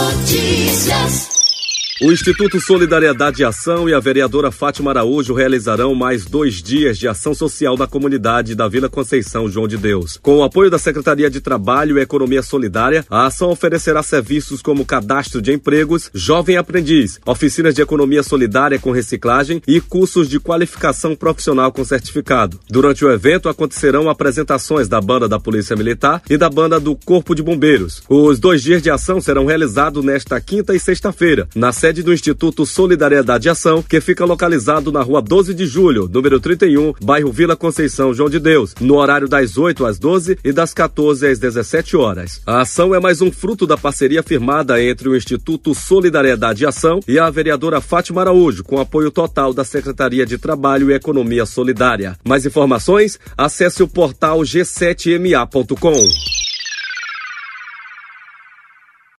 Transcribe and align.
Notícias. 0.00 1.39
O 2.02 2.10
Instituto 2.10 2.58
Solidariedade 2.58 3.42
e 3.42 3.44
Ação 3.44 3.86
e 3.86 3.92
a 3.92 4.00
vereadora 4.00 4.50
Fátima 4.50 4.90
Araújo 4.90 5.34
realizarão 5.34 5.94
mais 5.94 6.24
dois 6.24 6.62
dias 6.62 6.96
de 6.96 7.06
ação 7.06 7.34
social 7.34 7.76
na 7.76 7.86
comunidade 7.86 8.54
da 8.54 8.66
Vila 8.66 8.88
Conceição 8.88 9.50
João 9.50 9.68
de 9.68 9.76
Deus. 9.76 10.18
Com 10.22 10.38
o 10.38 10.42
apoio 10.42 10.70
da 10.70 10.78
Secretaria 10.78 11.28
de 11.28 11.42
Trabalho 11.42 11.98
e 11.98 12.00
Economia 12.00 12.42
Solidária, 12.42 13.04
a 13.10 13.26
ação 13.26 13.50
oferecerá 13.50 14.02
serviços 14.02 14.62
como 14.62 14.86
cadastro 14.86 15.42
de 15.42 15.52
empregos, 15.52 16.10
jovem 16.14 16.56
aprendiz, 16.56 17.20
oficinas 17.26 17.74
de 17.74 17.82
economia 17.82 18.22
solidária 18.22 18.78
com 18.78 18.92
reciclagem 18.92 19.60
e 19.68 19.78
cursos 19.78 20.26
de 20.26 20.40
qualificação 20.40 21.14
profissional 21.14 21.70
com 21.70 21.84
certificado. 21.84 22.58
Durante 22.70 23.04
o 23.04 23.12
evento 23.12 23.46
acontecerão 23.46 24.08
apresentações 24.08 24.88
da 24.88 25.02
banda 25.02 25.28
da 25.28 25.38
Polícia 25.38 25.76
Militar 25.76 26.22
e 26.30 26.38
da 26.38 26.48
banda 26.48 26.80
do 26.80 26.96
Corpo 26.96 27.34
de 27.34 27.42
Bombeiros. 27.42 28.02
Os 28.08 28.38
dois 28.38 28.62
dias 28.62 28.80
de 28.80 28.88
ação 28.88 29.20
serão 29.20 29.44
realizados 29.44 30.02
nesta 30.02 30.40
quinta 30.40 30.74
e 30.74 30.80
sexta-feira, 30.80 31.46
na 31.54 31.72
sede 31.72 31.89
sede 31.90 32.02
do 32.04 32.12
Instituto 32.12 32.64
Solidariedade 32.64 33.48
e 33.48 33.50
Ação, 33.50 33.82
que 33.82 34.00
fica 34.00 34.24
localizado 34.24 34.92
na 34.92 35.02
rua 35.02 35.20
12 35.20 35.52
de 35.52 35.66
julho, 35.66 36.08
número 36.08 36.38
31, 36.38 36.94
bairro 37.02 37.32
Vila 37.32 37.56
Conceição, 37.56 38.14
João 38.14 38.30
de 38.30 38.38
Deus, 38.38 38.76
no 38.80 38.94
horário 38.94 39.28
das 39.28 39.58
8 39.58 39.84
às 39.84 39.98
12 39.98 40.38
e 40.44 40.52
das 40.52 40.72
14 40.72 41.26
às 41.26 41.40
17 41.40 41.96
horas. 41.96 42.40
A 42.46 42.60
ação 42.60 42.94
é 42.94 43.00
mais 43.00 43.20
um 43.20 43.32
fruto 43.32 43.66
da 43.66 43.76
parceria 43.76 44.22
firmada 44.22 44.80
entre 44.80 45.08
o 45.08 45.16
Instituto 45.16 45.74
Solidariedade 45.74 46.62
e 46.62 46.66
Ação 46.66 47.00
e 47.08 47.18
a 47.18 47.28
vereadora 47.28 47.80
Fátima 47.80 48.20
Araújo, 48.20 48.62
com 48.62 48.78
apoio 48.78 49.10
total 49.10 49.52
da 49.52 49.64
Secretaria 49.64 50.24
de 50.24 50.38
Trabalho 50.38 50.92
e 50.92 50.94
Economia 50.94 51.44
Solidária. 51.44 52.16
Mais 52.24 52.46
informações? 52.46 53.18
Acesse 53.36 53.82
o 53.82 53.88
portal 53.88 54.38
g7ma.com. 54.42 56.29